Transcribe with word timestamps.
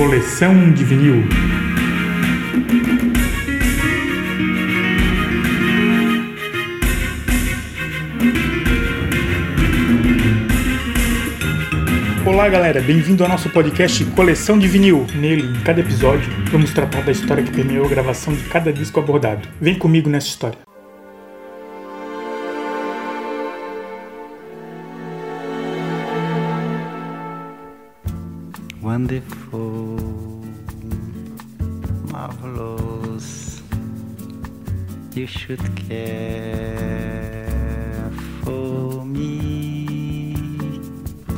Coleção 0.00 0.72
de 0.72 0.82
vinil. 0.82 1.22
Olá 12.24 12.48
galera, 12.48 12.80
bem-vindo 12.80 13.22
ao 13.22 13.28
nosso 13.28 13.50
podcast 13.50 14.02
Coleção 14.16 14.58
de 14.58 14.66
Vinil. 14.66 15.06
Nele, 15.14 15.42
em 15.42 15.60
cada 15.60 15.80
episódio, 15.80 16.32
vamos 16.50 16.72
tratar 16.72 17.02
da 17.02 17.12
história 17.12 17.44
que 17.44 17.52
permeou 17.52 17.84
a 17.84 17.88
gravação 17.90 18.32
de 18.32 18.42
cada 18.44 18.72
disco 18.72 18.98
abordado. 19.00 19.46
Vem 19.60 19.74
comigo 19.74 20.08
nessa 20.08 20.28
história. 20.28 20.69
Wonderful, 28.82 29.98
marvelous, 32.10 33.60
you 35.14 35.26
should 35.26 35.60
care 35.76 37.46
for 38.42 39.04
me. 39.04 40.34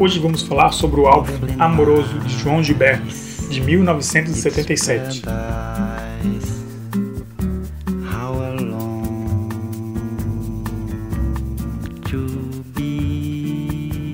Hoje 0.00 0.18
vamos 0.18 0.42
falar 0.42 0.72
sobre 0.72 1.00
o 1.00 1.06
álbum 1.06 1.32
Amoroso 1.60 2.18
de 2.18 2.38
João 2.38 2.60
Gilberto, 2.60 3.06
de 3.48 3.60
1977. 3.60 5.22
How 8.12 8.42
alone 8.42 9.48
to 12.10 12.26
be. 12.74 14.12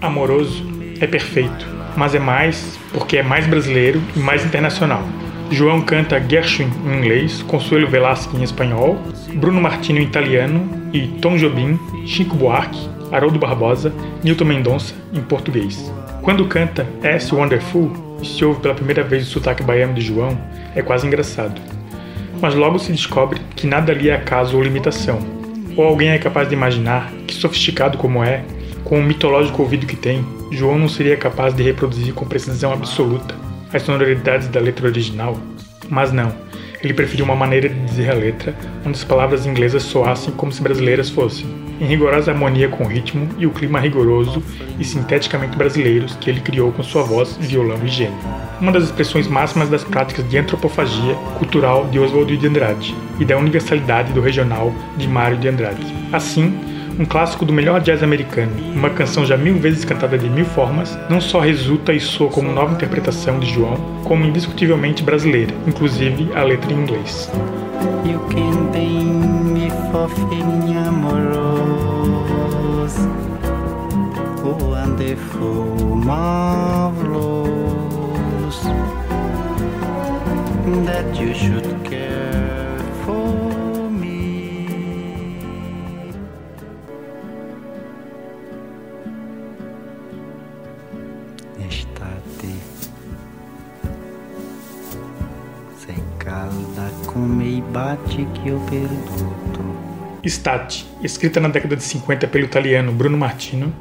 Amoroso 0.00 0.64
é 1.00 1.06
perfeito, 1.06 1.66
mas 1.98 2.14
é 2.14 2.20
mais 2.20 2.78
porque 2.92 3.16
é 3.16 3.22
mais 3.22 3.44
brasileiro 3.46 4.00
e 4.14 4.20
mais 4.20 4.44
internacional. 4.44 5.02
João 5.50 5.80
canta 5.80 6.22
Gershwin 6.26 6.70
em 6.86 6.98
inglês, 6.98 7.42
Consuelo 7.42 7.88
Velasco 7.88 8.36
em 8.36 8.42
espanhol, 8.44 8.98
Bruno 9.34 9.60
Martino 9.60 9.98
em 9.98 10.04
italiano 10.04 10.90
e 10.92 11.08
Tom 11.20 11.36
Jobim, 11.36 11.78
Chico 12.06 12.36
Buarque, 12.36 12.88
Haroldo 13.10 13.38
Barbosa, 13.38 13.92
Nilton 14.22 14.44
Mendonça 14.44 14.94
em 15.12 15.20
português. 15.20 15.92
Quando 16.22 16.46
canta 16.46 16.86
S 17.02 17.34
Wonderful 17.34 18.18
e 18.22 18.26
se 18.26 18.44
ouve 18.44 18.60
pela 18.60 18.74
primeira 18.74 19.02
vez 19.02 19.26
o 19.26 19.30
sotaque 19.30 19.64
baiano 19.64 19.94
de 19.94 20.02
João, 20.02 20.38
é 20.76 20.82
quase 20.82 21.06
engraçado. 21.06 21.60
Mas 22.40 22.54
logo 22.54 22.78
se 22.78 22.92
descobre 22.92 23.40
que 23.56 23.66
nada 23.66 23.90
ali 23.90 24.08
é 24.08 24.14
acaso 24.14 24.56
ou 24.56 24.62
limitação. 24.62 25.18
Ou 25.76 25.84
alguém 25.84 26.10
é 26.10 26.18
capaz 26.18 26.48
de 26.48 26.54
imaginar 26.54 27.10
que, 27.26 27.34
sofisticado 27.34 27.98
como 27.98 28.22
é, 28.22 28.44
com 28.88 28.98
o 28.98 29.02
mitológico 29.02 29.62
ouvido 29.62 29.86
que 29.86 29.96
tem, 29.96 30.24
João 30.50 30.78
não 30.78 30.88
seria 30.88 31.16
capaz 31.16 31.54
de 31.54 31.62
reproduzir 31.62 32.14
com 32.14 32.26
precisão 32.26 32.72
absoluta 32.72 33.34
as 33.72 33.82
sonoridades 33.82 34.48
da 34.48 34.58
letra 34.58 34.86
original? 34.86 35.38
Mas 35.90 36.10
não, 36.10 36.32
ele 36.82 36.94
preferiu 36.94 37.26
uma 37.26 37.36
maneira 37.36 37.68
de 37.68 37.78
dizer 37.84 38.10
a 38.10 38.14
letra 38.14 38.54
onde 38.86 38.96
as 38.96 39.04
palavras 39.04 39.44
inglesas 39.44 39.82
soassem 39.82 40.32
como 40.32 40.50
se 40.50 40.62
brasileiras 40.62 41.10
fossem, 41.10 41.46
em 41.78 41.84
rigorosa 41.84 42.30
harmonia 42.30 42.66
com 42.68 42.84
o 42.84 42.88
ritmo 42.88 43.28
e 43.36 43.46
o 43.46 43.50
clima 43.50 43.78
rigoroso 43.78 44.42
e 44.78 44.84
sinteticamente 44.84 45.56
brasileiros 45.56 46.16
que 46.16 46.30
ele 46.30 46.40
criou 46.40 46.72
com 46.72 46.82
sua 46.82 47.02
voz, 47.02 47.36
violão 47.38 47.78
e 47.84 47.88
gênio. 47.88 48.18
Uma 48.58 48.72
das 48.72 48.84
expressões 48.84 49.28
máximas 49.28 49.68
das 49.68 49.84
práticas 49.84 50.26
de 50.28 50.38
antropofagia 50.38 51.14
cultural 51.36 51.86
de 51.88 51.98
Oswaldo 51.98 52.34
de 52.34 52.46
Andrade 52.46 52.94
e 53.20 53.24
da 53.26 53.36
universalidade 53.36 54.14
do 54.14 54.22
regional 54.22 54.72
de 54.96 55.06
Mário 55.06 55.36
de 55.36 55.46
Andrade. 55.46 55.86
Assim, 56.10 56.77
um 56.98 57.04
clássico 57.04 57.44
do 57.44 57.52
melhor 57.52 57.80
jazz 57.80 58.02
americano, 58.02 58.52
uma 58.74 58.90
canção 58.90 59.24
já 59.24 59.36
mil 59.36 59.56
vezes 59.58 59.84
cantada 59.84 60.18
de 60.18 60.28
mil 60.28 60.44
formas, 60.44 60.98
não 61.08 61.20
só 61.20 61.38
resulta 61.38 61.92
e 61.92 62.00
soa 62.00 62.28
como 62.28 62.52
nova 62.52 62.74
interpretação 62.74 63.38
de 63.38 63.46
João, 63.46 63.76
como 64.04 64.24
indiscutivelmente 64.24 65.02
brasileira, 65.02 65.54
inclusive 65.66 66.30
a 66.34 66.42
letra 66.42 66.72
em 66.72 66.76
inglês. 66.76 67.30
You 68.04 68.18
can 68.30 68.68
me 69.52 69.68
That 80.84 81.18
you 81.18 81.34
should 81.34 81.84
care 81.84 82.67
Estate 91.68 92.54
Sem 95.76 95.96
calda 96.18 96.90
come 97.06 97.58
e 97.58 97.60
bate 97.72 98.26
que 98.34 98.48
eu 98.48 98.58
perduto 98.70 99.78
Stat, 100.24 100.84
escrita 101.02 101.40
na 101.40 101.48
década 101.48 101.76
de 101.76 101.82
50 101.82 102.26
pelo 102.26 102.44
italiano 102.44 102.92
Bruno 102.92 103.16
Martino, 103.16 103.72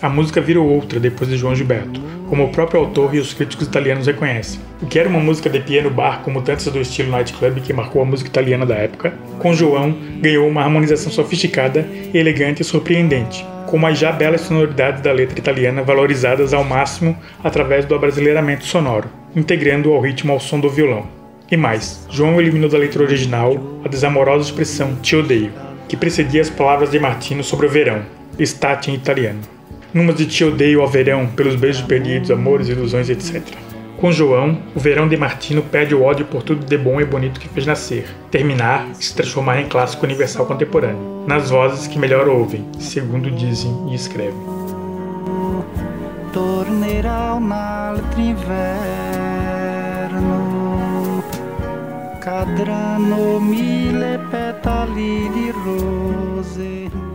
a 0.00 0.08
música 0.08 0.40
virou 0.40 0.68
outra 0.68 1.00
depois 1.00 1.28
de 1.28 1.36
João 1.36 1.56
Gilberto, 1.56 2.00
como 2.28 2.44
o 2.44 2.50
próprio 2.50 2.80
autor 2.80 3.14
e 3.14 3.18
os 3.18 3.34
críticos 3.34 3.66
italianos 3.66 4.06
reconhecem. 4.06 4.60
O 4.80 4.86
que 4.86 4.98
era 4.98 5.08
uma 5.08 5.18
música 5.18 5.50
de 5.50 5.58
piano 5.58 5.90
bar 5.90 6.20
como 6.22 6.42
tantas 6.42 6.66
do 6.66 6.80
estilo 6.80 7.10
nightclub 7.10 7.60
que 7.60 7.72
marcou 7.72 8.02
a 8.02 8.04
música 8.04 8.28
italiana 8.28 8.64
da 8.64 8.76
época, 8.76 9.12
com 9.40 9.52
João 9.52 9.96
ganhou 10.20 10.46
uma 10.46 10.62
harmonização 10.62 11.10
sofisticada, 11.10 11.80
elegante 12.14 12.62
e 12.62 12.64
surpreendente, 12.64 13.44
com 13.68 13.86
as 13.86 13.98
já 13.98 14.10
belas 14.10 14.40
sonoridades 14.40 15.02
da 15.02 15.12
letra 15.12 15.38
italiana 15.38 15.82
valorizadas 15.82 16.54
ao 16.54 16.64
máximo 16.64 17.14
através 17.44 17.84
do 17.84 17.94
abrasileiramento 17.94 18.64
sonoro, 18.64 19.10
integrando 19.36 19.92
ao 19.92 20.00
ritmo 20.00 20.32
ao 20.32 20.40
som 20.40 20.58
do 20.58 20.70
violão. 20.70 21.06
E 21.50 21.56
mais, 21.56 22.06
João 22.08 22.40
eliminou 22.40 22.70
da 22.70 22.78
letra 22.78 23.02
original 23.02 23.58
a 23.84 23.88
desamorosa 23.88 24.46
expressão 24.46 24.96
te 24.96 25.14
odeio, 25.14 25.52
que 25.86 25.98
precedia 25.98 26.40
as 26.40 26.48
palavras 26.48 26.90
de 26.90 26.98
Martino 26.98 27.44
sobre 27.44 27.66
o 27.66 27.70
verão, 27.70 28.02
estate 28.38 28.90
em 28.90 28.94
italiano. 28.94 29.40
Numas 29.92 30.16
de 30.16 30.24
te 30.24 30.44
odeio 30.44 30.80
ao 30.80 30.88
verão, 30.88 31.26
pelos 31.26 31.54
beijos 31.54 31.82
perdidos, 31.82 32.30
amores, 32.30 32.68
ilusões, 32.68 33.10
etc. 33.10 33.42
Com 33.98 34.12
João, 34.12 34.62
o 34.76 34.78
verão 34.78 35.08
de 35.08 35.16
Martino 35.16 35.60
perde 35.60 35.92
o 35.92 36.04
ódio 36.04 36.24
por 36.24 36.44
tudo 36.44 36.64
de 36.64 36.78
bom 36.78 37.00
e 37.00 37.04
bonito 37.04 37.40
que 37.40 37.48
fez 37.48 37.66
nascer, 37.66 38.06
terminar 38.30 38.86
e 38.92 39.04
se 39.04 39.12
transformar 39.12 39.60
em 39.60 39.68
clássico 39.68 40.06
universal 40.06 40.46
contemporâneo, 40.46 41.24
nas 41.26 41.50
vozes 41.50 41.88
que 41.88 41.98
melhor 41.98 42.28
ouvem, 42.28 42.64
segundo 42.78 43.28
dizem 43.28 43.88
e 43.90 43.96
escrevem. 43.96 44.38
cadranno 52.20 53.40
mille 53.40 54.18
petali 54.30 55.28
di 55.30 55.50
rose. 55.50 57.07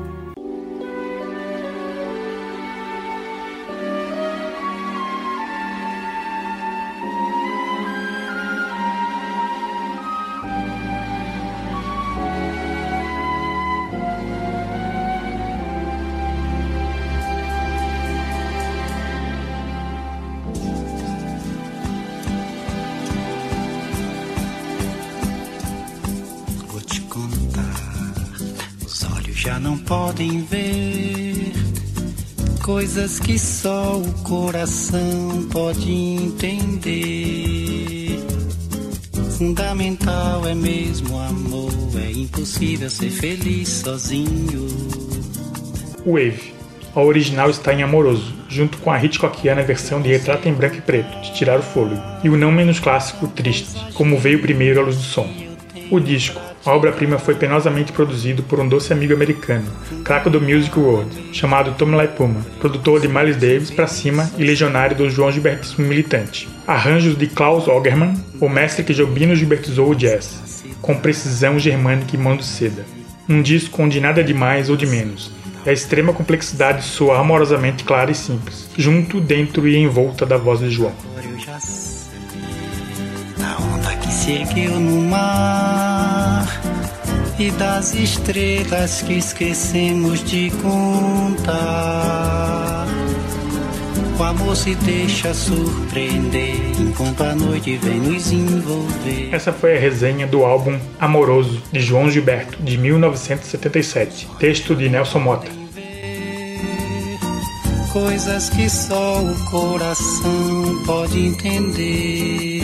Contar, 27.13 28.11
os 28.83 29.03
olhos 29.03 29.37
já 29.37 29.59
não 29.59 29.77
podem 29.77 30.41
ver 30.45 31.53
coisas 32.63 33.19
que 33.19 33.37
só 33.37 33.97
o 33.97 34.11
coração 34.23 35.47
pode 35.51 35.91
entender. 35.91 36.89
Fundamental 39.37 40.47
é 40.47 40.55
mesmo 40.55 41.19
amor, 41.19 41.71
é 42.03 42.11
impossível 42.11 42.89
ser 42.89 43.11
feliz 43.11 43.69
sozinho. 43.69 44.67
Wave. 46.03 46.51
A 46.95 47.01
original 47.01 47.49
está 47.49 47.73
em 47.73 47.81
Amoroso, 47.81 48.33
junto 48.47 48.77
com 48.79 48.91
a 48.91 49.03
Hitchcockiana 49.03 49.63
versão 49.63 49.99
de 50.01 50.09
Retrato 50.09 50.47
em 50.47 50.53
Branco 50.53 50.77
e 50.77 50.81
Preto, 50.81 51.21
de 51.21 51.33
Tirar 51.33 51.59
o 51.59 51.63
Fôlego, 51.63 52.01
e 52.23 52.29
o 52.29 52.37
não 52.37 52.51
menos 52.51 52.79
clássico 52.79 53.27
Triste, 53.27 53.79
como 53.93 54.17
veio 54.17 54.41
primeiro 54.41 54.79
à 54.79 54.83
luz 54.83 54.97
do 54.97 55.01
som. 55.01 55.27
O 55.89 55.99
disco, 55.99 56.39
a 56.65 56.71
obra-prima, 56.71 57.19
foi 57.19 57.35
penosamente 57.35 57.91
produzido 57.91 58.41
por 58.43 58.59
um 58.59 58.67
doce 58.67 58.93
amigo 58.93 59.13
americano, 59.13 59.65
craque 60.03 60.29
do 60.29 60.39
Music 60.39 60.77
World, 60.79 61.29
chamado 61.33 61.75
Tom 61.77 61.91
Puma, 62.15 62.45
produtor 62.59 63.01
de 63.01 63.07
Miles 63.07 63.35
Davis 63.35 63.69
pra 63.69 63.85
cima 63.85 64.31
e 64.37 64.43
legionário 64.43 64.95
do 64.95 65.09
João 65.09 65.31
Gilbertismo 65.31 65.85
militante. 65.85 66.47
Arranjos 66.65 67.17
de 67.17 67.27
Klaus 67.27 67.67
Ogerman, 67.67 68.13
o 68.39 68.47
mestre 68.47 68.83
que 68.83 68.93
Jobino 68.93 69.35
gilbertizou 69.35 69.89
o 69.89 69.95
jazz, 69.95 70.63
com 70.81 70.95
precisão 70.95 71.59
germânica 71.59 72.15
e 72.15 72.19
mão 72.19 72.37
de 72.37 72.45
seda. 72.45 72.85
Um 73.27 73.41
disco 73.41 73.81
onde 73.81 73.99
nada 73.99 74.23
de 74.23 74.33
mais 74.33 74.69
ou 74.69 74.77
de 74.77 74.85
menos, 74.85 75.31
e 75.65 75.69
a 75.69 75.73
extrema 75.73 76.13
complexidade 76.13 76.85
soa 76.85 77.19
amorosamente 77.19 77.83
clara 77.83 78.11
e 78.11 78.15
simples, 78.15 78.69
junto, 78.77 79.19
dentro 79.19 79.67
e 79.67 79.75
em 79.75 79.87
volta 79.87 80.25
da 80.25 80.37
voz 80.37 80.59
de 80.59 80.69
João. 80.69 80.93
Da 83.37 83.57
onda 83.57 83.95
que 83.97 84.11
se 84.11 84.31
ergueu 84.31 84.79
no 84.79 85.01
mar 85.09 85.92
e 87.39 87.51
das 87.51 87.93
estrelas 87.93 89.01
que 89.01 89.13
esquecemos 89.13 90.23
de 90.23 90.51
contar. 90.61 91.53
O 94.17 94.23
amor 94.23 94.55
se 94.55 94.75
deixa 94.75 95.33
surpreender 95.33 96.55
enquanto 96.79 97.23
a 97.23 97.33
noite 97.35 97.77
vem 97.77 97.99
nos 97.99 98.31
envolver. 98.31 99.29
Essa 99.31 99.51
foi 99.51 99.75
a 99.75 99.79
resenha 99.79 100.27
do 100.27 100.45
álbum 100.45 100.79
Amoroso 100.99 101.61
de 101.71 101.81
João 101.81 102.09
Gilberto, 102.09 102.61
de 102.61 102.77
1977, 102.77 104.29
texto 104.39 104.75
de 104.75 104.87
Nelson 104.87 105.19
Mota. 105.19 105.51
Coisas 107.91 108.49
que 108.49 108.69
só 108.69 109.21
o 109.21 109.45
coração 109.51 110.83
pode 110.85 111.19
entender. 111.19 112.63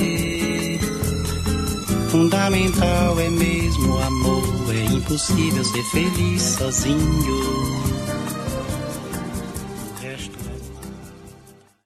Fundamental 2.10 3.20
é 3.20 3.30
mesmo 3.30 3.94
o 3.94 4.02
amor, 4.02 4.39
é 4.72 4.86
impossível 4.86 5.64
ser 5.64 5.84
feliz 5.84 6.42
sozinho. 6.42 7.89